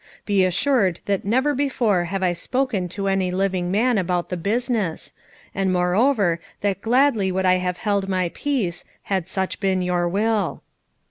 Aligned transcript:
Be 0.25 0.43
assured 0.43 0.99
that 1.05 1.25
never 1.25 1.53
before 1.53 2.05
have 2.05 2.23
I 2.23 2.33
spoken 2.33 2.89
to 2.89 3.07
any 3.07 3.29
living 3.29 3.69
man 3.69 3.99
about 3.99 4.29
the 4.29 4.35
business, 4.35 5.13
and 5.53 5.71
moreover 5.71 6.39
that 6.61 6.81
gladly 6.81 7.31
would 7.31 7.45
I 7.45 7.57
have 7.57 7.77
held 7.77 8.09
my 8.09 8.31
peace, 8.33 8.83
had 9.03 9.27
such 9.27 9.59
been 9.59 9.83
your 9.83 10.09
will." 10.09 10.63